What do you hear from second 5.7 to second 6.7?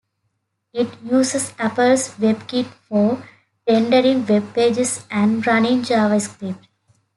JavaScript.